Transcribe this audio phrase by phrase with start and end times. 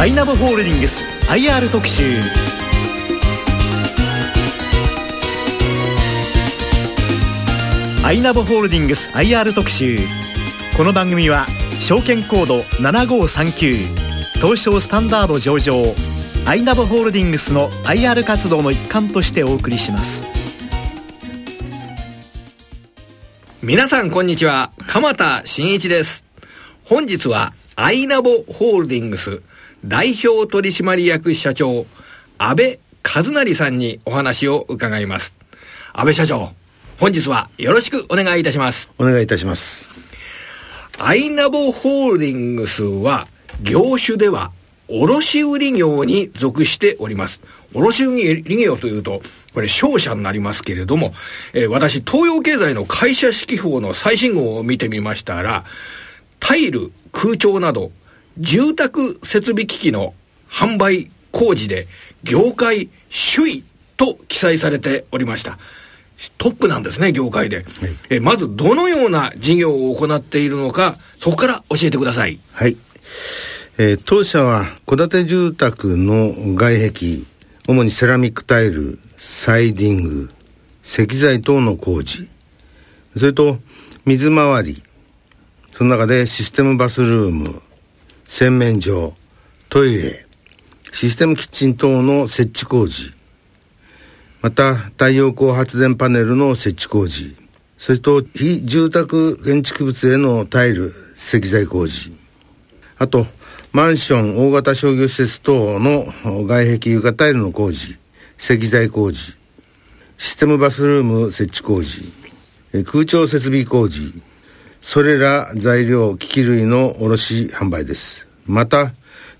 [0.00, 2.04] アイナブホールディングス IR 特集。
[8.02, 9.98] アイナブホールディングス IR 特集。
[10.78, 11.44] この番組は
[11.80, 15.74] 証券コード7539東証スタンダード上場
[16.46, 20.22] アイナブホールディングスの IR 活動の一環としてお送りします。
[23.62, 24.72] 皆さんこんにちは。
[24.86, 26.24] 鎌田新一です。
[26.86, 29.42] 本日はアイナボホールディングス
[29.84, 31.86] 代表取締役社長
[32.38, 35.34] 安倍和成さんにお話を伺います。
[35.92, 36.52] 安倍社長
[36.98, 38.90] 本日はよろしくお願いいたします。
[38.98, 39.90] お願いいたします。
[40.98, 43.26] アイナボホールディングスは
[43.62, 44.52] 業種では
[44.90, 47.40] 卸売業に属しております。
[47.72, 49.22] 卸売業というと、
[49.54, 51.14] これ商社になりますけれども、
[51.54, 55.64] えー、私、東洋経済の会社指揮法の最新号を見てみましたら、
[56.40, 57.92] タイル、空調など、
[58.40, 60.14] 住宅設備機器の
[60.50, 61.86] 販売工事で
[62.24, 62.88] 業界
[63.34, 63.64] 首位
[63.96, 65.58] と記載されておりました。
[66.38, 67.56] トップなんですね、業界で。
[67.56, 67.66] はい、
[68.10, 72.40] えまず、どのような事業を行っているのか、そこから教えてください。
[72.52, 72.76] はい。
[73.78, 77.20] えー、当社は、戸建て住宅の外壁、
[77.68, 80.30] 主にセラミックタイル、サイディング、
[80.84, 82.28] 石材等の工事、
[83.16, 83.58] それと、
[84.04, 84.82] 水回り、
[85.76, 87.62] その中でシステムバスルーム、
[88.32, 89.12] 洗面所、
[89.68, 90.24] トイレ、
[90.92, 93.12] システムキッチン等の設置工事、
[94.40, 97.36] また太陽光発電パネルの設置工事、
[97.76, 102.12] それと非住宅建築物へのタイル、石材工事、
[102.98, 103.26] あと
[103.72, 106.06] マンション、大型商業施設等の
[106.46, 107.98] 外壁床タイルの工事、
[108.38, 109.34] 石材工事、
[110.18, 112.04] システムバスルーム設置工事、
[112.84, 114.12] 空調設備工事、
[114.80, 118.28] それら材料、機器類の卸販売です。
[118.46, 118.92] また、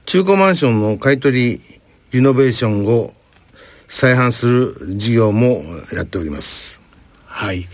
[0.07, 1.61] 中古マンションの買取
[2.13, 3.13] リノベーションを
[3.89, 6.81] 再販する事業もやっております。
[7.25, 7.69] はい。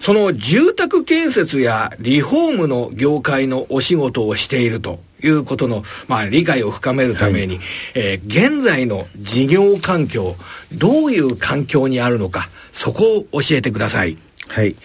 [0.00, 7.64] その住宅建設やリフォームの業界のお仕事をしているということの、まあ、理解を深めるために、はい、
[7.94, 10.36] えー、現在の事業環境、
[10.72, 13.02] どういう環境にあるのか、そこ
[13.32, 14.18] を教えてください。
[14.48, 14.76] はい。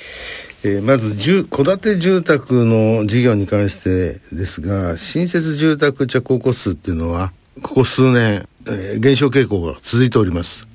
[0.61, 7.31] えー、まず住、戸建て住宅の事業に関してですが、新設住宅着工戸数っていうのは、
[7.61, 10.67] ここ数年、えー、減少傾向が続いております。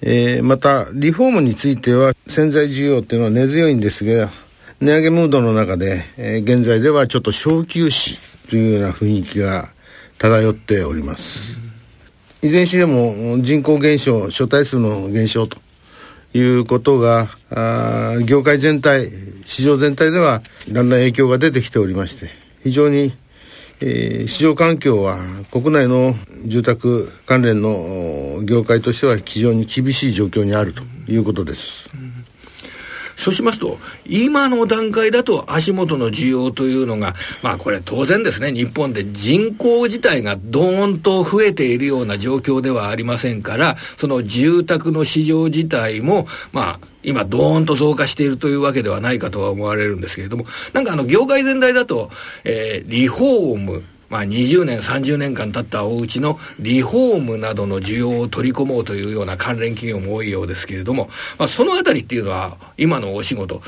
[0.00, 4.30] えー、また、リフォームについては、潜在需要っていうのは根強いんですが、
[4.80, 9.70] 値上げムードの中で、え、現在ではちょっと小休止というような雰囲気が
[10.18, 11.60] 漂っております。
[12.42, 15.61] いずれにしても人口減少、所帯数の減少と
[16.34, 19.10] いうことが、あ業界全体、
[19.44, 22.30] 市場全体ではだんだん影響が出てきておりまして、
[22.62, 23.12] 非常に
[23.84, 25.18] えー、市場環境は
[25.50, 26.14] 国内の
[26.46, 31.90] 住宅関連の業界としては非常に厳しい状況にあるということです。
[33.22, 52.10] そうしますと、今の段階だと足元の需要というのが、まあこれ当然ですね、日本で人口自体がどーんと増えているような状況ではありませんから、その住宅の市場自体も、まあ、今、ドーンと増加しているというわけではないかとは思われるんですけれども、なんかあの、業界全体だと、
[52.44, 61.08] えー、リフォーム、まあ、20年、30年間経ったお家のリフォームなどの需要を取り込もうというような関連企業も多いようですけれども、
[61.38, 63.62] まあ、そのあたりっていうのは、今のお仕事、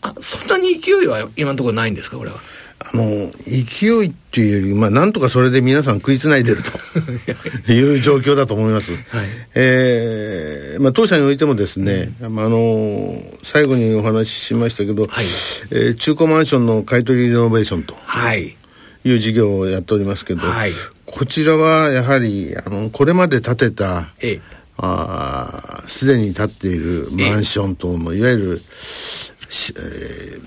[0.00, 2.38] あそんなに勢いは今のところないんですか、これは？
[2.78, 3.04] あの、
[3.44, 6.72] 勢いっていうより、まあ、なんとかそれで皆さん食いつないでると
[7.70, 8.92] いう状況だと思います。
[8.92, 9.02] はい、
[9.54, 15.24] えー、まあ、当社においてもですね、うん、あの、最後にお話ししましたけど、はい、
[15.70, 17.94] えー、中古マンションの買取リノベーションと。
[18.06, 18.56] はい。
[19.06, 20.72] いう事業をやっておりますけど、はい、
[21.04, 24.08] こちらはやはりあのこれまで建てた、
[25.86, 30.40] すでに建っているマンションとも、いわゆる、えー、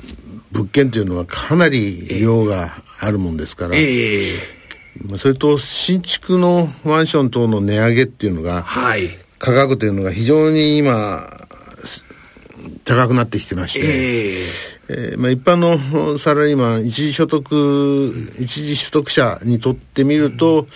[0.52, 4.28] 物件というのはかなり量があるもんですから、ええ、
[5.18, 9.08] それと新築のマンション等の値上げっていうのが、はい、
[9.38, 11.30] 価格というのが非常に今
[12.84, 20.68] 高くなってきてまして、えーえーまあ、一般のサラリーマン、一時所得、一時取得者にとってみると、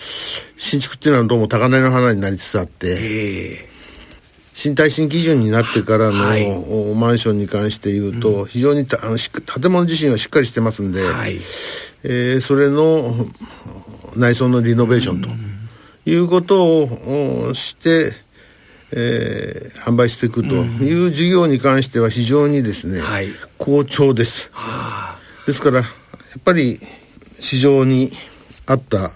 [0.56, 3.68] 新築っていうのはどうも高値の花になりつつあって、
[4.54, 11.40] 新耐震基準になってからの、はい、マンションに関して言うと、非常にあの建物自身はしっかりしてますんで、はい、
[12.04, 13.26] えー、それの
[14.16, 15.28] 内装のリノベーションと
[16.08, 18.23] いうことをして、
[18.96, 24.50] えー、販売していくという事業に関しては非常にですね、はい、好調です。
[25.46, 25.86] ですから、やっ
[26.44, 26.80] ぱり
[27.40, 28.12] 市場に
[28.66, 29.10] 合った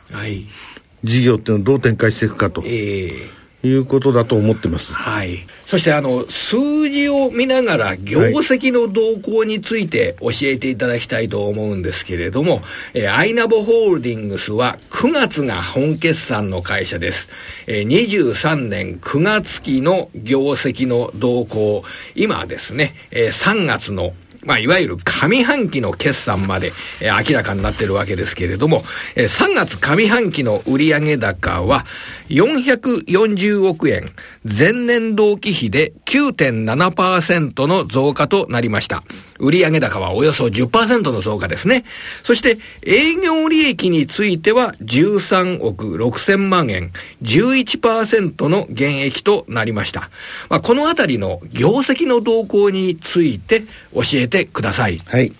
[1.04, 2.62] 事業っていうのをどう展開していくかと。
[2.64, 4.92] えーいうことだと思ってます。
[4.92, 5.46] はい。
[5.66, 12.60] そしてあの、数字を見ながら業績の動向について教えていただきたいと思うんですけれども、
[12.94, 17.28] えー、アイナボホールディングスは9月が本決算の会社です。
[17.66, 21.82] えー、23年9月期の業績の動向、
[22.14, 24.14] 今ですね、えー、3月の
[24.48, 26.72] まあ、いわゆる上半期の決算まで、
[27.02, 28.82] えー、明らかになっているわけですけれども、
[29.14, 31.84] えー、3月上半期の売上高は
[32.30, 34.06] 440億円、
[34.44, 39.02] 前年同期比で9.7%の増加となりました。
[39.38, 41.84] 売上高はおよそ10%の増加ですね。
[42.22, 46.92] そして、営業利益については13億6000万円、
[47.22, 50.10] 11%の減益となりました。
[50.48, 53.62] まあ、このあたりの業績の動向について
[53.94, 54.98] 教えてください。
[55.06, 55.32] はい。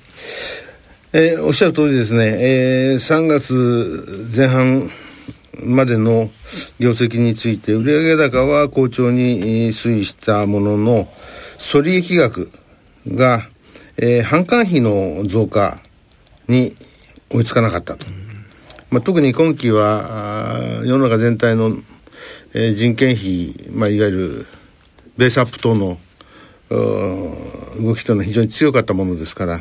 [1.12, 4.90] えー、おっしゃる通りですね、えー、3月前半
[5.64, 6.30] までの
[6.78, 11.08] 業績について、売上高は好調に推移したものの、
[11.58, 12.50] 粗利益額
[13.08, 13.48] が
[14.00, 15.80] えー、販管費の増加
[16.46, 16.76] に
[17.30, 18.06] 追いつかなかったと。
[18.90, 21.72] まあ、特に今期は世の中全体の、
[22.54, 24.46] えー、人件費、まあ、いわゆる
[25.16, 25.98] ベースアップ等の
[26.70, 29.60] 動きというのは非常に強かったものですから、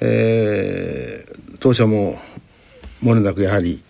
[0.00, 2.18] えー、当社も
[3.00, 3.82] もれなくやはり、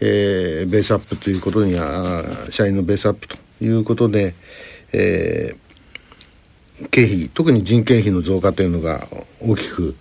[0.00, 4.34] えー、ベースアップということには社員のベースアップということで、
[4.92, 5.65] えー、
[6.90, 9.08] 経費、特に人件費の増加というのが
[9.40, 9.96] 大きく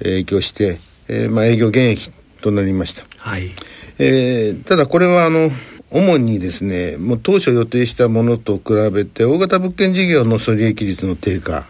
[0.00, 2.10] 影響して、えー、まあ、営業減益
[2.40, 3.04] となりました。
[3.18, 3.50] はい。
[3.98, 5.50] えー、ただこれはあの、
[5.90, 11.66] 主にですね、もう当初予定したものと比べて、大型物件事業の粗利益率の低下、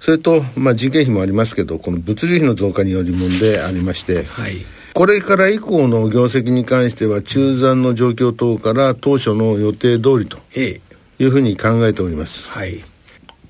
[0.00, 4.56] それと、まあ、人件費もありますけど、この物流費の増加によるものでありまして、はい、
[4.92, 12.50] これから以降の業績に関しては、中残の状況等から当初の予定通りというふうに考えております。
[12.50, 12.82] はい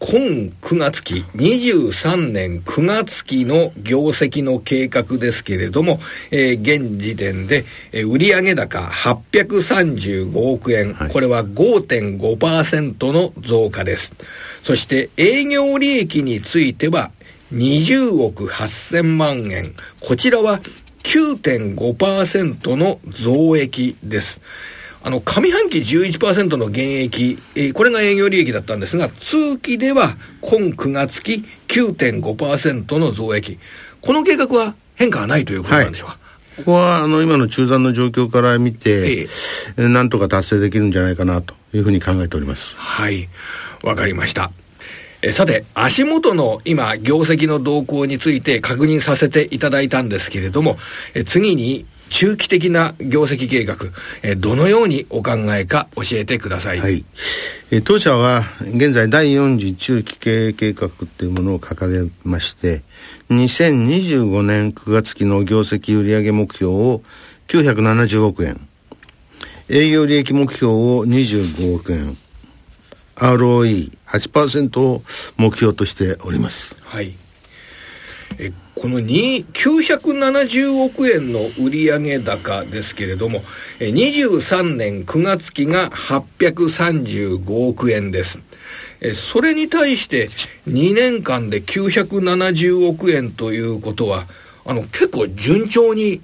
[0.00, 5.98] 今9月期、23年9月期の業績の計画ですけれども、
[6.30, 14.14] えー、現時点で、えー、売上高835億円、はい、これは5.5%の増加です。
[14.62, 17.10] そして営業利益については
[17.52, 20.60] 20億8000万円、こちらは
[21.02, 24.40] 9.5%の増益です。
[25.08, 33.58] あの、上半期11%の減益、えー、これが営業利益だったんですが、通期では今9月期9.5%の増益。
[34.02, 36.18] この計画は変化はないということなんでしょうか、はい
[36.58, 39.28] ここは、あの、今の中残の状況から見て、え
[39.76, 42.76] え、なんとか達成できるんじゃないかなというふうに考えております。
[42.76, 43.28] はい。
[43.84, 44.50] わかりました。
[45.22, 50.78] えさて、足元の今、業績の動向について確認させていただいたんですけれども、
[51.14, 53.76] え次に中期的な業績計画、
[54.22, 56.80] えー、どのようにお考えか教えてください。
[56.80, 57.04] はい。
[57.70, 62.82] えー、当社は現在第4次中期経営計画っていうものを掲げまして、
[63.30, 67.02] 2025年9月期の業績売上目標を
[67.48, 68.68] 970億円、
[69.68, 72.16] 営業利益目標を25億円、
[73.16, 75.02] ROE8% を
[75.36, 76.76] 目標としております。
[76.82, 77.14] はい。
[78.78, 83.40] えこの970億円の売上高ですけれども、
[83.80, 88.40] 23年9月期が835億円です。
[89.14, 90.28] それに対して
[90.68, 94.26] 2年間で970億円ということは、
[94.64, 96.20] あの、結構順調に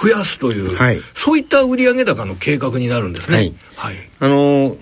[0.00, 3.36] 増やすという、はい、そういった売上高の計画になるんですね。
[3.36, 3.54] はい。
[3.76, 4.76] はい、あの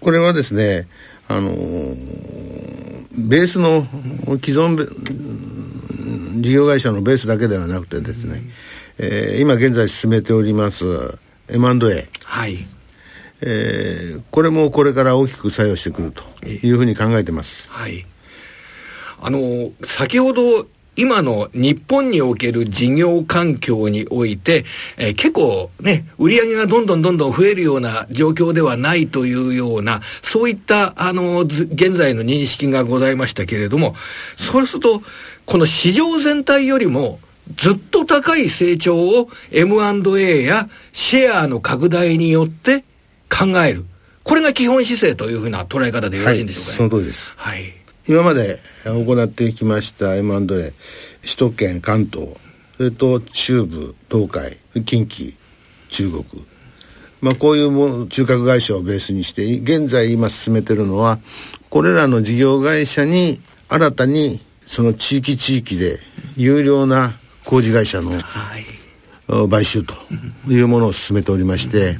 [0.00, 0.86] これはですね、
[1.28, 1.50] あの
[3.16, 3.86] ベースの
[4.42, 4.76] 既存
[6.40, 8.42] 事業会社のベースだけではなくてですね、
[8.98, 10.84] えー、今現在進めております
[11.48, 12.66] M&A、はい。
[13.46, 17.68] えー、これもこれから大きく作用してくるというふうに考えてます。
[17.70, 18.06] はい、
[19.20, 24.64] あの先ほど今の日本における事業環境において、
[24.96, 33.96] えー、結構ね、売り上げがどんどんどんどん増えるような状況ではないというような、そういった、あの、現在の認識がございましたけれども、
[34.36, 35.02] そうすると、
[35.46, 37.20] この市場全体よりも、
[37.56, 42.84] ずっと高い成長を M&A やシェアの拡大によって
[43.28, 43.84] 考える。
[44.22, 47.34] これが基本姿勢というふうな捉え方でよろしいんでしょうか、ね、はい、その通りです。
[47.36, 47.74] はい。
[48.06, 50.74] 今まで行ってきました M&A、首
[51.36, 52.28] 都圏、関東、
[52.76, 55.34] それと中部、東海、近畿、
[55.90, 56.24] 中国。
[57.20, 61.18] まあこういうも中核会社をベースにして、現在今進めてるのは、
[61.70, 65.98] これらの事業会社に新たにその地域地域で
[66.36, 68.64] 有料な工事会社の、はい。
[69.50, 69.94] 買収と
[70.48, 71.98] いうものを進めておりまして、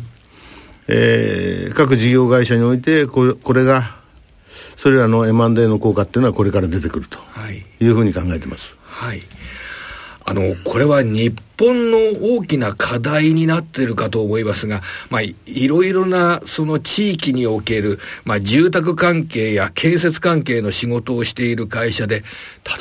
[0.88, 3.96] えー、各事業会社においてこれこれが
[4.76, 7.18] それらの M&A の効果っていうのはこれから出てくると
[7.80, 8.76] いうふうに考えてます。
[8.82, 9.20] はい
[10.26, 15.36] あの、これは日本の大きな課題になってるかと思いますが、まあ、い
[15.68, 22.24] ろいろなその地域における、まあ、住宅関係や建設関係の仕事をしている会社で、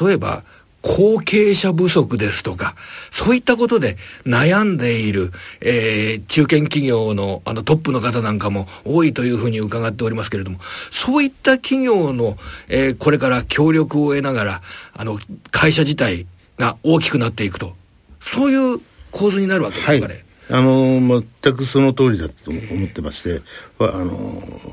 [0.02, 0.44] 例えば、
[0.84, 2.76] 後継者不足ですとか、
[3.10, 3.96] そういったことで
[4.26, 5.32] 悩んでいる、
[5.62, 10.60] えー、中堅企業のあのトップの方なんかも多いというふうに伺っておりますけれども、
[10.92, 12.36] そういった企業の、
[12.68, 14.62] えー、これから協力を得ながら、
[14.94, 15.20] あの、
[15.52, 17.74] 会社自体が大きくなっていくと、
[18.22, 18.82] そういう
[19.12, 20.24] 構図になるわけですかね。
[20.50, 23.42] はい、あの全くその通りだと思ってまして、
[23.80, 24.12] あの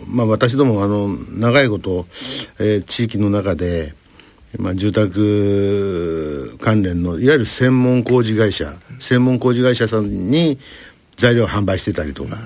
[0.08, 2.06] まあ、私どもあの長いこと、
[2.58, 3.94] えー、地域の中で、
[4.58, 10.58] まあ、住宅関連のいわゆる専門工事会社専門工事会社さんに
[11.16, 12.38] 材料を販売してたりとか、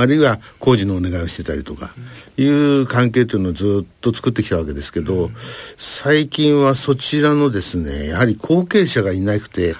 [0.00, 1.90] あるいは工事のお願いをしてたりとか
[2.36, 5.30] いう関係というのをずっと作ってきたわけですけど、
[5.76, 9.74] 最近はそちらのですねやはり後継者がいなくて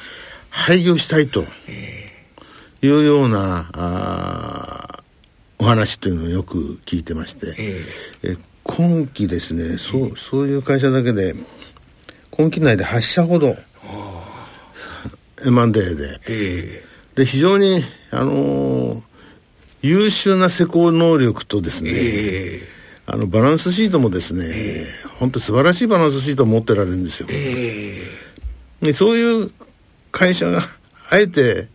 [0.50, 1.44] 廃業したいと
[2.82, 5.02] いうようなあ
[5.60, 7.54] お話というのをよく聞いてまして、
[8.24, 11.34] え今期ですねそうそういう会社だけで
[12.32, 13.56] 今期内で8社ほど
[15.46, 16.82] M&A で、
[17.14, 19.07] で非常にあのー
[19.88, 29.50] 優秀な施工能力とですね、えー、あのバランスシートもですね、えー、本当素晴らしいバランスシートを持ってられるんですよ、えー、でそういう
[30.12, 30.60] 会社が
[31.10, 31.68] あえて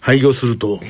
[0.00, 0.80] 廃業すると、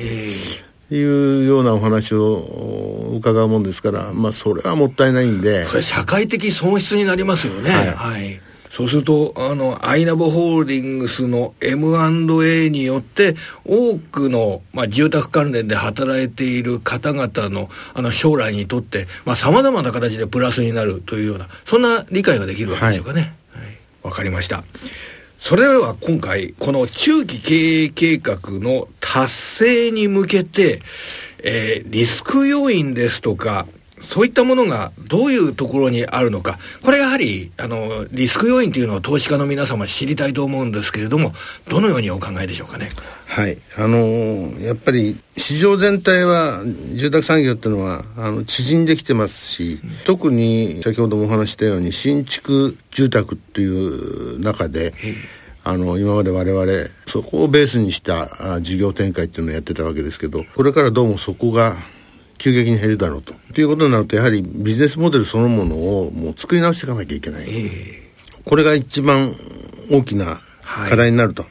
[0.90, 5.64] いうようなお話を伺うもんですから、まあ、それはもったいないんで。
[5.66, 7.70] これ、社会的損失になりますよね。
[7.70, 8.40] はい、はい
[8.76, 23.35] そうすると、あの、アイナボホールディングスの M&A によって、多くの、まあ、住宅関連で働いている方々の、あの、将来にとって、まあ、様々な形でプラスになるというような、そんな理解ができるわけでしょうかね。
[23.50, 23.62] はい。
[23.62, 23.71] わ、
[24.02, 24.62] はい、かりました。
[25.38, 30.83] それでは今回、この中期経営計画の達成に向けて、
[31.42, 33.66] えー、リスク要因ですとか、
[34.06, 41.32] そういったものがどういうところにあるのか、これやはり、あの、リスク要因というのを投資家の皆様知りたいと思うんですけれども、
[41.68, 42.88] どのようにお考えでしょうかね。
[43.26, 43.58] はい。
[43.76, 43.98] あの
[44.60, 46.62] やっぱり市場全体は、
[46.94, 54.94] 住宅産業っていうのは、あの、縮んできてますし、うん、特に先ほどもお話したように、新築住宅っていう中で、
[55.68, 61.76] あの今まで我々そこをベースにした事業展開っていうのをやってたわけですけどこれからどうもそこが
[62.38, 63.35] 急激に減るだろうと。
[63.55, 67.47] ということになると、やはりビジネスモデルそのものをもう作り直していかなきゃいけない。
[67.49, 69.35] えー、これが一番
[69.90, 71.47] 大きな課題になると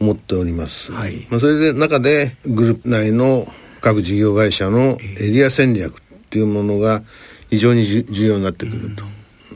[0.00, 0.92] 思っております。
[0.92, 7.02] はい、まあ、それで中でグループ内の各事業会社のエリア戦略っていうものが
[7.50, 9.04] 非常に重要になってくると。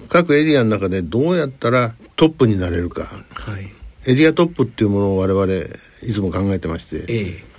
[0.08, 3.02] 各エリアの中でどうやったらトップになれるか。
[3.02, 3.70] はい、
[4.06, 5.46] エリアトップっていうものを我々
[6.02, 7.51] いつも考えてまして、えー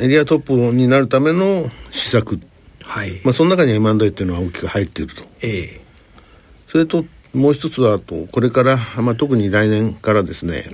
[0.00, 2.40] エリアトップになるための施策、
[2.84, 3.20] はい。
[3.22, 5.80] まあ、その中に M&A っていうのは大きく入っていると、ええ、
[6.66, 7.04] それと
[7.34, 10.64] もう一つはとこれから、まあ、特に来年からですね、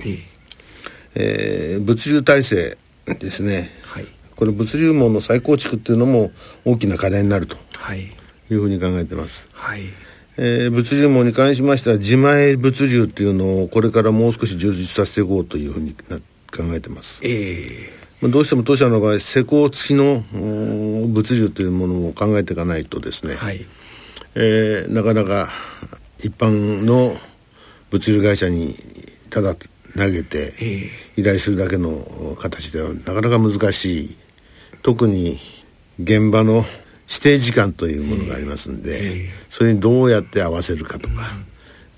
[1.15, 1.77] ええ。
[1.79, 6.31] ー、物流体制ですね、はい、これ物流網の再構築っていうのも
[6.65, 7.57] 大きな課題になると。
[7.95, 8.09] い。
[8.49, 9.45] うふうに考えてます。
[9.51, 9.81] はい。
[10.37, 17.21] えー、物流網に関しましては自前物流っていうのをこれからもう少し充実させていこうというふうに考えてます。
[17.23, 23.65] えーどうしても当社の場合施工付きの物流というものを考えていかないとですね、はい、
[24.35, 25.49] えー、なかなか
[26.19, 27.15] 一般の
[27.91, 28.75] 物流会社に
[29.29, 30.53] ただ投げて
[31.15, 34.17] 依頼するだけの形ではなかなか難しい。
[34.83, 35.39] 特に
[35.99, 36.63] 現場の
[37.09, 41.13] 指定時間というものがありますんで、それにどうやって合わせるかとか、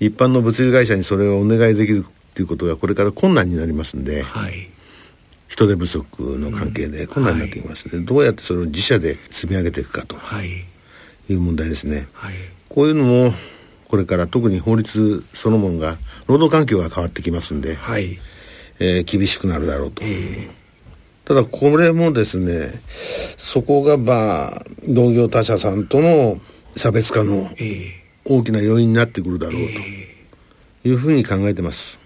[0.00, 4.69] 一般の物流会社にそれをお願いできるということがこれから困難になりますんで、はい
[5.60, 11.34] 人手不足の関係で困難になってきますので、はい、どうやってそれを自社で積み上げていくかとい。
[11.34, 12.08] う問題ですね。
[12.12, 12.34] はい、
[12.68, 13.34] こういうのも
[13.88, 18.18] これから特に法律そのものが労働環境が変わってきますんで、はい、
[18.78, 20.02] えー、厳しくなるだろうと。
[20.02, 20.48] えー、
[21.24, 22.80] ただこれもですね
[23.36, 26.40] そこがまあ同業他社さんとの
[26.74, 27.50] 差別化の
[28.24, 29.56] 大きな要因になってくるだろう
[30.82, 31.99] というふうに考えてます。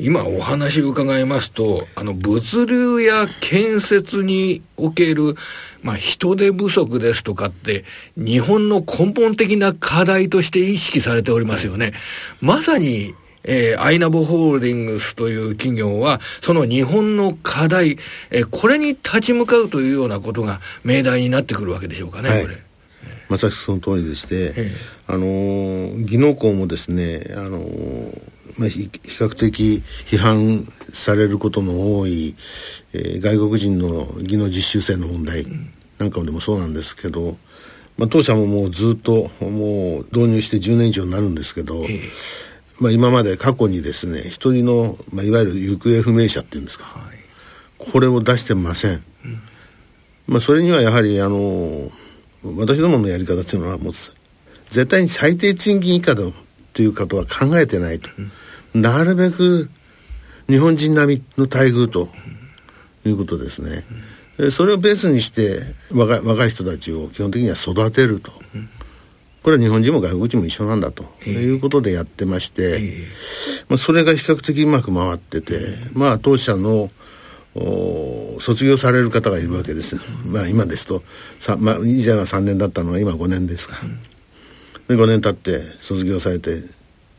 [0.00, 5.34] 今お話伺いますと、あの、物流や建設における、
[5.82, 7.84] まあ、人手不足ですとかって、
[8.16, 11.94] 日本の根本的な課題として意識されておりますよね。
[12.40, 17.98] まさに、えー、アイナボホールディングスという企業は、その日本の課題、
[18.30, 22.56] えー、これに立ち向かうというようなことが命題になってくるわけでしょうかね、はい、これ。
[23.28, 24.72] まさしくその通りでして、え
[25.06, 25.26] あの
[26.04, 27.60] 技能校もですね、あの
[28.58, 32.34] まあ、比較的批判されることの多い、
[32.92, 35.44] えー、外国人の技能実習生の問題
[35.98, 37.36] なんかでもそうなんですけど、
[37.96, 42.00] まあ、当社ももうずっともう導入して10年以上になるんですけど、え
[42.80, 47.18] まあ、今まで過去にですね一人の、まあ、いわゆる行方不明者っていうんですか、はい、
[47.78, 49.40] これを出してません、うん、
[50.26, 51.90] まあ、それにはやはりあの
[52.56, 56.22] 私どものやり方っていうのはもう絶対に最低賃金以下だ
[56.72, 58.30] ということは考えてないと、うん、
[58.74, 59.70] なるべく
[60.48, 62.08] 日本人並みの待遇と
[63.04, 63.84] いうことですね、
[64.38, 65.60] うん、それをベースにして
[65.92, 68.32] 若い若い人たちを基本的には育てると、
[69.42, 73.06] これは日本人も外国人も一緒なんだと、えー、いうことでやってまして、えー、
[73.68, 76.90] まあ、それが比較的うまく回ってて、まあ当社の
[78.40, 81.02] 卒業される方がいるわけです、まあ今ですと
[81.38, 83.76] さ、まあ、以前は3年だったのが今5年ですか、
[84.88, 86.62] で5年経って卒業されて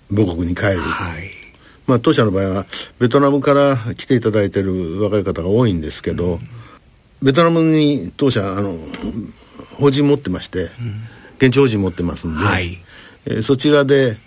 [0.10, 1.38] 母国に帰る、はい、
[1.89, 2.65] まあ当社の場合は
[3.00, 6.39] ベトナムから来ていただいてる若い方が多いんですけど、うん、
[7.22, 8.75] ベトナムに当社あの
[9.77, 10.69] 法人持ってまして、うん
[11.39, 12.77] 現地法人持ってますんで、はい。
[13.25, 14.17] えー、そちらで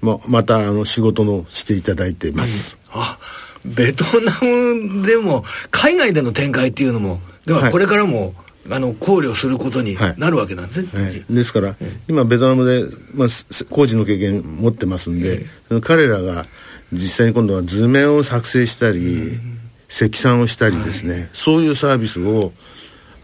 [0.00, 3.18] ままたあの仕事のしていただいてます、うん、あ
[3.64, 8.32] ベトナムでも海外での展開っていうのもではこれからも、はい
[8.70, 11.04] あの考慮することになるわけなんですね、はい。
[11.06, 11.74] はい、ですから、
[12.06, 13.28] 今ベトナムで、まあ、
[13.70, 15.46] 工事の経験持ってますんで、
[15.80, 16.46] 彼らが
[16.92, 19.40] 実際に今度は図面を作成したり、
[19.88, 22.52] 積算をしたりですね、そういうサービスを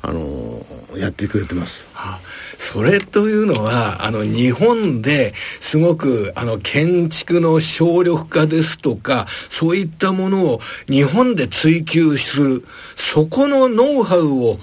[0.01, 0.63] あの
[0.97, 1.89] やってくれてます。
[1.93, 2.21] はあ、
[2.59, 12.65] それというのはあの日本ですごくあの建築の省力化ですとかそういったものを日本で追求する
[12.97, 14.59] そこのノウハウを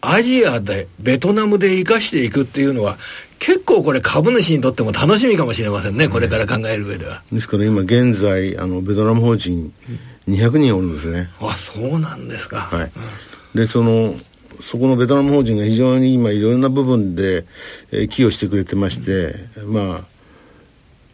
[0.00, 2.96] アジアでベトナムで生かしていくっていうのは
[3.40, 7.22] 結構これ株主にとっても楽しみかもしれませんね、これから考える上では。
[7.32, 9.72] ですから今現在あのベトナム法人
[10.28, 11.30] 200人おるんですね。
[11.40, 12.58] あそうなんですか。
[12.58, 12.92] はい、
[13.54, 14.14] でその
[14.60, 17.46] そこのベトナム法人が非常に今いろんな部分で、
[17.90, 20.04] えー、寄与してくれてまして、まあ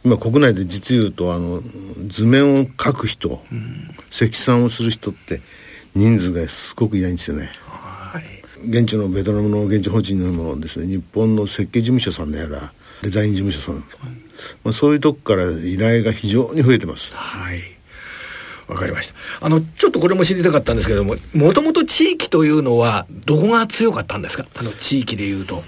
[0.05, 1.62] 今国内で実言うとあの
[2.09, 5.43] 図面を描く人、うん、積算をする人って
[5.95, 7.51] 人数がすごくいないんですよね。
[8.59, 14.07] はい、現地のベトナムの現地法人のもですね日本の設計事務所さんのやらデザイン事務所さんとか、
[14.64, 17.14] まあ、そういうとこから依頼が非常に増えてます。
[17.14, 17.61] はい
[18.69, 19.14] わかりました。
[19.47, 24.45] あの、ちょっとこれも知りたかったんですけども、もともと地域というのは、どこが強かったんですか？
[24.57, 25.62] あの、地域でいうと。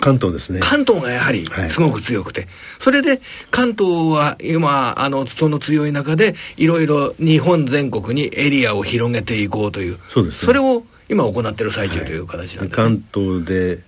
[0.00, 0.58] 関東ですね。
[0.58, 2.48] 関東がやはりすごく強くて、はい、
[2.80, 3.20] それで
[3.52, 12.60] 関東は今、あの、その強い中で、いろいろ日本全国にエリアを広げていこうという、そうです、ね、それを今行っている最中という形なんです、ね。
[12.60, 13.82] はい、関東で、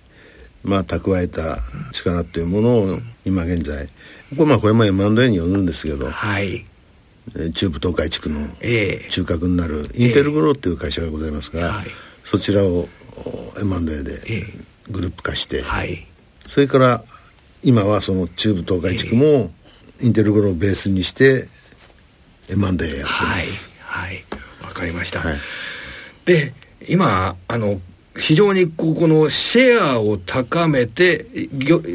[0.63, 1.59] まあ、蓄えた
[1.93, 3.87] 力っていうものを、今現在、
[4.35, 6.65] これまあ、これも M&A によるんですけど、はい。
[7.53, 8.49] 中部東海地区の
[9.09, 11.85] 中核になるインテルグローっていう会社がございますが、えーはい、
[12.25, 12.89] そちらを
[13.61, 14.19] M&A で
[14.89, 16.05] グループ化して、えーはい、
[16.47, 17.03] それから
[17.63, 19.51] 今はその中部東海地区も
[20.01, 21.47] インテルグローをベースにして
[22.49, 23.69] M&A やってます。
[23.79, 24.25] はい、
[24.61, 25.23] わ、はい、かりました。
[26.25, 26.53] で
[26.87, 27.79] 今あの
[28.15, 31.25] 非常にここのシェアを高めて、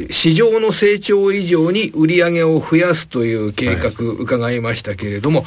[0.09, 5.45] 市場の成長以上に売り上げを増やすという計画、伺いましたけれども、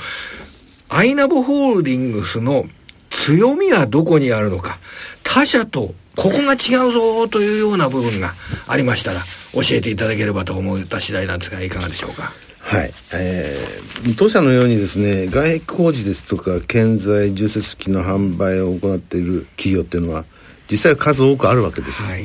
[0.88, 2.64] アイナブホールディングスの
[3.10, 4.78] 強みはどこにあるのか、
[5.22, 8.34] 他社とここが違うぞというような部分が
[8.66, 9.20] ありましたら、
[9.52, 12.32] 教えていただければと思った次第なんですが、いかがでしょうか？
[12.62, 20.24] はい、えー、当社のようにですね外壁工事ですとか建材重設機の販売を行っている企業っていうのは
[20.70, 22.24] 実際は数多くあるわけです、はい、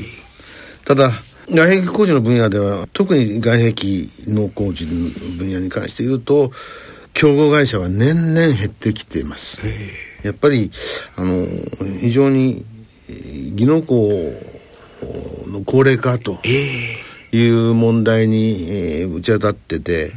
[0.86, 1.12] ただ
[1.50, 6.52] 外壁工事の分野では特に外壁の工事の分野に関して言うと
[7.14, 9.60] 競合会社は年々減ってきています。
[10.22, 10.72] やっぱり
[11.16, 11.48] あの
[12.00, 12.64] 非常に
[13.56, 14.34] 技能工
[15.48, 16.38] の高齢化と
[17.32, 20.12] いう問題に、えー、打ち当たってて、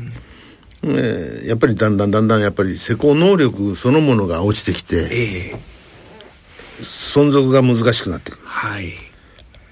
[0.82, 5.56] えー、やっぱりだんだんだんだんやっぱり施工能力そのものが落ちてきて、
[6.80, 8.92] 存続が難しくなってくる、はい、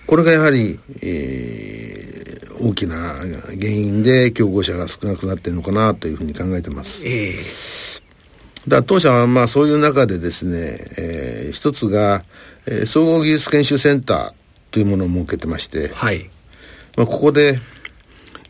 [0.07, 2.97] これがやはり、えー、大きな
[3.59, 7.07] 原因で競合者が少なくなっているのかなというふうに考えてます。
[7.07, 7.99] えー
[8.67, 12.25] だ当社はまあそういう中でですね、えー、一つが、
[12.67, 14.33] えー、総合技術研修センター
[14.71, 16.29] というものを設けてまして、はい
[16.99, 17.61] まあ、ここで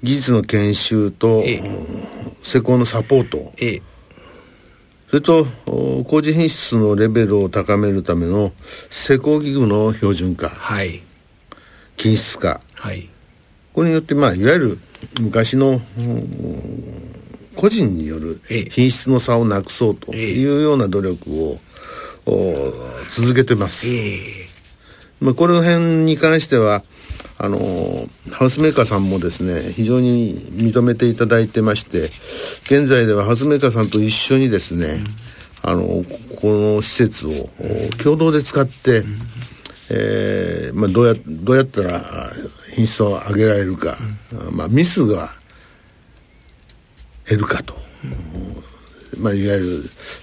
[0.03, 3.83] 技術の研修と、えー、施工のサポート、ええ、
[5.11, 8.53] それと工事品質のレベルを高めるための
[8.89, 11.03] 施工器具の標準化、はい、
[11.99, 13.11] 均質化、はい、
[13.75, 14.79] これによって、まあ、いわゆる
[15.21, 15.83] 昔の
[17.55, 21.59] 個人による品質の差をなくそうというような努力を、
[23.11, 23.87] 続けてます。
[25.21, 26.83] まあ、この辺に関しては
[27.39, 27.59] あの
[28.33, 32.11] ハウスメーカーさんもですね非常に認めていただいてまして
[32.65, 35.05] 現在ではハウスメーカーさんと一緒にですね、
[35.63, 36.05] あの
[36.41, 37.33] この施設を
[38.03, 39.05] 共同で使って、
[39.91, 42.03] えーまあ、どうやどうやったら
[42.75, 43.97] 品質を上げられるか、
[44.51, 45.29] まあ、ミスが
[47.29, 47.75] 減るかと、
[49.19, 49.61] まあ、いわゆ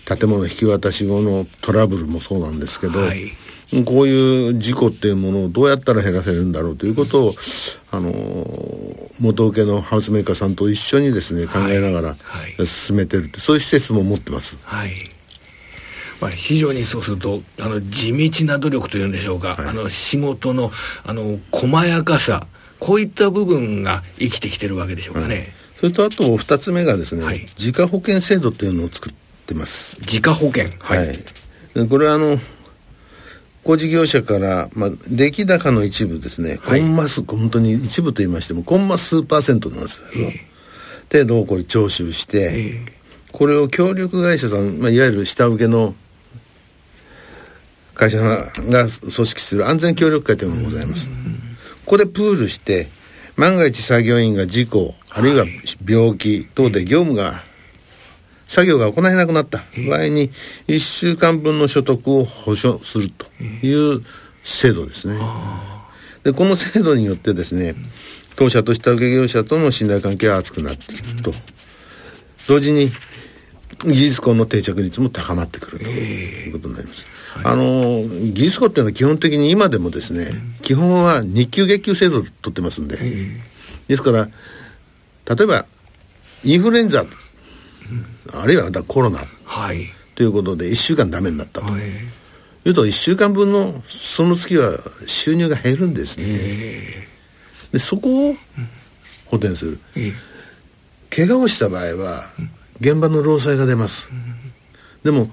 [0.08, 3.32] る建物引き渡し後のトラブルもそうなんですけど、はい、
[3.86, 7.36] こういう事故っていうものをどうやったら減らせるんだろうということを、
[7.92, 8.12] あの
[9.20, 12.16] 元請けのハウスメーカーさんと一緒にですね考えなが
[12.58, 14.58] ら進めてるって、そういう施設も持ってます。
[14.64, 14.92] はい。
[16.22, 20.72] まあ、非常にそうするとあの地道な努力というんでしょうか、はい、あの仕事の
[21.04, 22.48] あの細やかさ
[22.80, 25.55] こういった部分が生きてきてるわけでしょうかね。
[25.78, 29.14] それとあと2つ目がですね、はい、自家保険制度っていうのを作っ
[29.46, 29.98] てます。
[30.02, 31.08] 自家保険はい。
[31.08, 32.40] はい、これはあの
[33.66, 40.08] 工事業者から、まあ、出来高の一部ですね、はい、コンマス、本当に一部と言いましても、コンマ数パーセントなんですよ。
[40.16, 45.96] えー、程度をこれ徴収して、えー、これを協力会社さん、まあ、いわゆる下請けの
[47.96, 48.46] 会社が
[48.88, 51.10] 組織する安全協力会というのがございます。
[51.10, 52.88] ここでプールして、
[53.38, 55.46] 万が一作業員が事故、あるいは
[55.88, 57.44] 病気等で業務が、
[58.48, 59.66] 作業が行えなくなった。
[59.90, 60.32] 場合に、
[60.68, 64.04] 1週間分の所得を保証するという
[64.44, 65.18] 制度ですね。
[66.24, 67.76] で、この制度によってですね、
[68.38, 71.34] 当社と下請け業者との信頼関係は厚くなっていくと。
[72.48, 72.92] 同時に、
[73.84, 77.06] 技術校の定着率も高まってくるということになります。
[77.44, 82.98] あの技術校っていうのは基本的に今でもですね、基本は日給月給制度を取ってますんで、
[83.88, 84.28] ですから
[85.36, 85.66] 例えば
[86.44, 87.06] インフルエンザ、
[88.34, 94.72] あるいはコロナ、はい、ということで1週間ダメになったと、はい、いうと1週間分のその月は
[95.06, 97.08] 収入が減るんですね、
[97.72, 98.36] でそこを
[99.26, 99.80] 補填する、
[101.10, 102.24] 怪我をした場合は
[102.80, 104.10] 現場の労災が出ます、
[105.04, 105.30] でも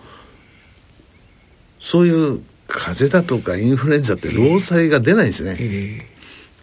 [1.82, 5.62] そういう風邪だとかインフルエンザって労災が出ないんですね、え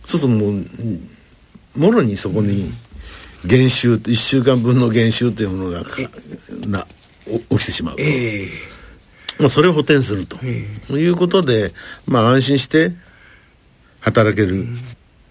[0.01, 2.73] ー、そうするともうもろにそこに
[3.45, 5.84] 減収1週間分の減収というものが
[6.67, 6.88] な
[7.49, 8.49] 起きてしまうと、えー、
[9.39, 11.73] まあ、それを補填すると、えー、いうことで、
[12.08, 12.93] まあ、安心して
[13.99, 14.65] 働ける、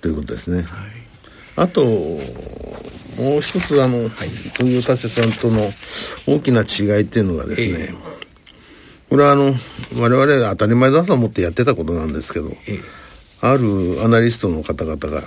[0.02, 0.66] ということですね、はい、
[1.56, 4.10] あともう一つあの、はい、
[4.54, 5.72] トヨタセさんとの
[6.26, 8.17] 大きな違いっていうのがですね、えー
[9.08, 9.54] これはあの
[9.96, 12.50] 我々が当たり前だと思ってやってたことなんですけど、
[13.40, 15.22] あるアナリストの方々が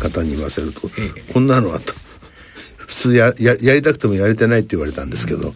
[0.00, 0.88] 方に言わせると、
[1.32, 1.92] こんなのはと
[2.76, 5.54] 普通やややりたくてもやれてないって言われたんですけど、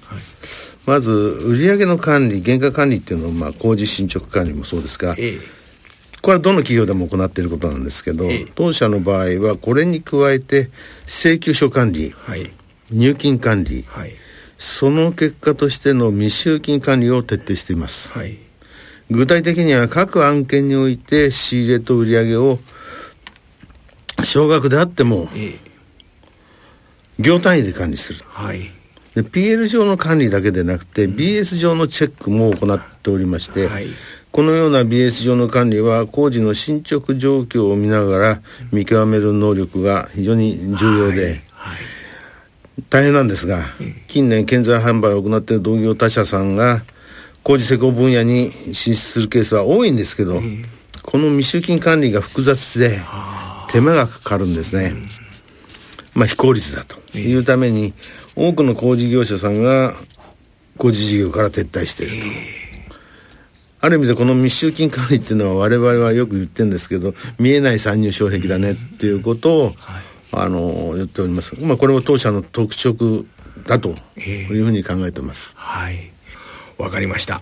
[0.85, 5.17] まず売上の管理原価管理っていうのは、まあ、工事進捗管理もそうですが、
[6.21, 10.69] これはどの企業でも行っていることなんですけど、当社の場合はこれに加えて
[11.07, 12.51] 請求書管理、はい、
[12.91, 14.15] 入金管理、はい
[14.59, 18.39] その結果としての未収金管理を徹底しています、はい、
[19.09, 22.59] 具体的には各案件において仕入れと売上を
[24.25, 25.29] 少額であっても、
[27.21, 28.73] 業単位で管理する、はい、
[29.15, 33.87] で PL 上の管理だけでなくて、うん、BS 上のチェックも行っておりまして、はい、
[34.33, 38.41] このような BS 上の管理は工事の進捗状況を見ながら
[38.73, 41.98] 見極める能力が非常に重要で、はい
[42.91, 43.67] 大変なんですが、
[44.07, 46.83] 近年建材販売を行っている同業他社さんが
[47.43, 50.41] 工事施工分野に進出するケースは多いんですけど、
[51.03, 53.01] この未収金管理が複雑で
[53.71, 54.93] 手間がかかるんですね。
[56.15, 56.97] まあ非効率だと。
[57.19, 57.95] いうために
[58.37, 59.95] 多くの工事業者さんが
[60.77, 62.29] 工事事業から撤退していると。
[63.81, 69.75] ある意味でこの未収金管理っていうのは我々はよく言ってるんですけど見えない参入障壁だねっていうことを、
[70.33, 71.55] あの言っております。
[71.61, 73.27] まあこれも当社の特色
[73.67, 75.55] だというふうに考えてます。
[75.57, 76.11] えー、はい。
[76.79, 77.41] わかりました。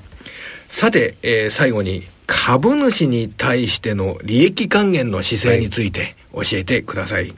[0.69, 7.25] さて、えー、最後に株主に対しての利益還元の姿勢について教えてください。
[7.25, 7.35] はい、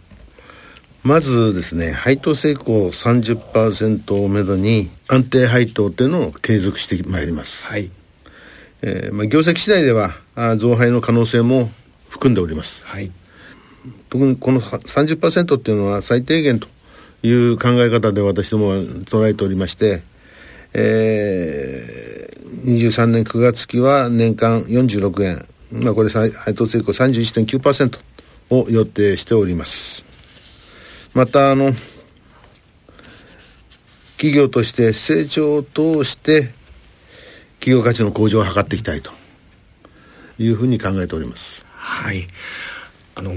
[1.03, 7.67] まずですね、配当成功30%をめどに安定配当というのを継続してまいります。
[7.67, 7.91] はい。
[8.83, 11.71] えー、まあ業績次第ではあ増配の可能性も
[12.09, 12.85] 含んでおります。
[12.87, 13.11] はい。
[14.09, 16.68] 特にこの30%っていうのは最低限と
[17.23, 20.03] いう考え方で私どもは捉えておりまして、
[20.75, 27.99] えー、23年9月期は年間46円、まあ、これ配当成功31.9%
[28.51, 30.05] を予定しております。
[31.14, 31.73] また、あの、
[34.16, 36.51] 企業として成長を通して
[37.61, 39.12] 企業価値の向上を図っていきたいと
[40.38, 41.64] いうふうに考えております。
[41.68, 42.27] はい。
[43.14, 43.33] あの、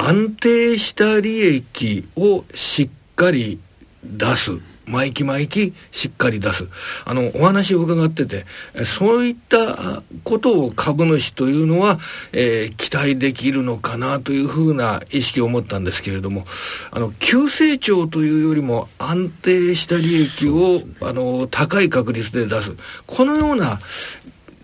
[0.00, 3.58] 安定した利益をしっかり
[4.04, 4.52] 出す。
[4.86, 6.68] 毎期毎期しっかり出す。
[7.04, 8.46] あの、お話を伺ってて、
[8.84, 11.98] そういったことを株主というのは、
[12.32, 16.46] えー、期待できるのかなというふうな意識を持ったんですけれども、
[16.92, 22.72] あの、急成長というよりも安定した利益を、ね、あの、高い確率で出す。
[23.08, 23.80] このような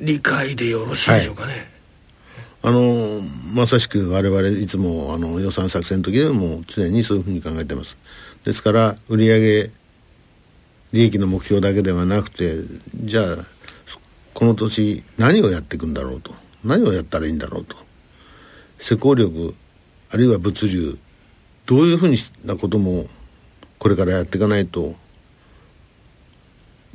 [0.01, 1.53] 理解でよろしいでしょうかね。
[1.53, 1.74] はい
[2.67, 3.21] あの
[3.53, 7.99] まさしく我々いつもあの予算作戦の時でも常にそういうふうに考えてます。
[8.43, 9.71] ですから売上
[10.93, 12.55] 利益の目標だけではなくて
[12.95, 13.25] じゃあ
[14.33, 16.35] この年何をやっていくんだろうと。
[16.65, 17.77] 何をやったらいいんだろうと。
[18.79, 19.55] 施工力
[20.11, 20.99] あるいは物流
[21.67, 23.05] どういうふうになことも
[23.79, 24.95] これからやっていかないと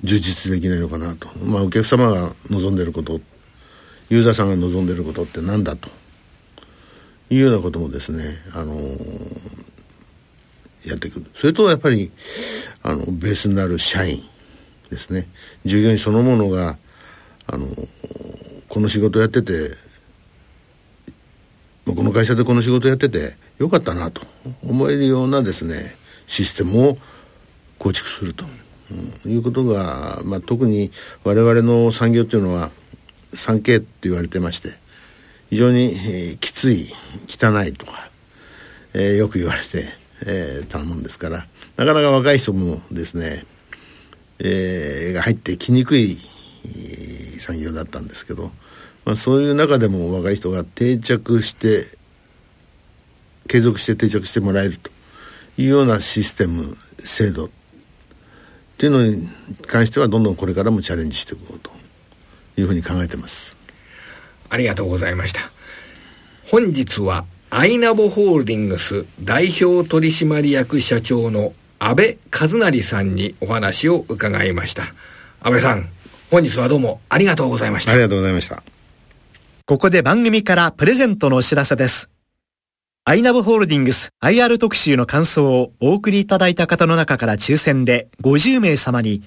[0.03, 1.27] 充実できないのかなと。
[1.45, 3.21] まあお客様が望んでること
[4.09, 5.89] ユーザーさんが望んでることって何だと。
[7.31, 8.89] いうようなこともですね、あのー、
[10.83, 12.11] やっていくそれとやっぱり
[12.81, 14.23] あのベースになる社員
[14.89, 15.27] ですね。
[15.63, 16.77] 従業員そのものが
[17.45, 17.67] あの
[18.67, 19.71] この仕事やってて
[21.85, 24.21] この会社でこの仕事やっててよかったなと。
[24.63, 25.95] 思えるようなですね
[26.25, 26.97] システムを
[27.77, 28.45] 構築すると、
[29.25, 30.91] うん、いうことが、まあ、特に
[31.23, 32.71] 我々の産業っていうのは
[33.33, 34.77] 3K って言われてまして
[35.49, 36.93] 非常に、えー、きつい
[37.27, 38.09] 汚いとか、
[38.93, 39.89] えー、よく言われて、
[40.25, 43.45] えー、たもんですからなかなか若い人もですね、
[44.39, 46.17] えー、が入ってきにくい
[47.39, 48.51] 産業だったんですけど、
[49.05, 51.97] まあ、そういう中でも若い人が定着して
[53.47, 54.91] 継続して定着してもらえると
[55.57, 57.49] いうようなシステム制度っ
[58.77, 59.27] ていうのに
[59.65, 61.78] 関してはどんどんこれからもチャレンジしていこうと。
[62.59, 63.57] いうふうに考えてます。
[64.49, 65.51] ありがとうございました。
[66.49, 74.83] 本日はアイナボホールディングス代表取締役社長の安倍和成さんにお話を伺いました。
[75.41, 75.89] 安倍さん
[76.29, 77.91] 本日はどうもありがとうございました。
[77.91, 78.61] ありがとうございました。
[79.65, 82.09] ここで番組からプレゼントのお知らせです。
[83.05, 89.23] アイナブホールディングス IR 特集の感想をお送りいただいた方の中から抽選で50名様に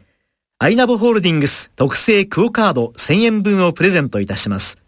[0.62, 4.79] アイナブホールディングス特製クオカード1000円分をプレゼントいたします。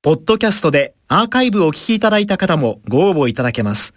[0.00, 3.92] ポッドキャストでアーカイブをお聞きいただいた方もご応募いただけます。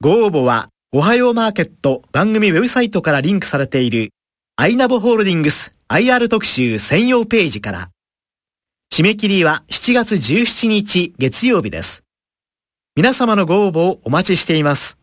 [0.00, 4.10] ご応募は、おはようマーケット番組ウェブサイトからリンクされている
[4.54, 7.90] アイナブホールディングス IR 特集専用ページから。
[8.92, 12.04] 締め切りは7月17日月曜日です。
[12.94, 14.98] 皆様のご応募をお待ちしています。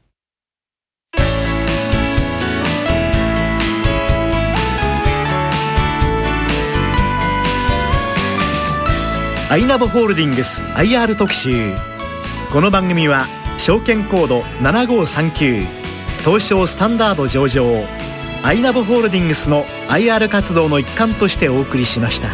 [9.51, 11.73] アイナボホールディングス IR 特集
[12.53, 13.25] この番組は
[13.57, 15.65] 証券コード7539
[16.23, 17.65] 東証スタンダード上場
[18.43, 22.29] アイナボホールディングスの IR 活動の一環としてお送りしました。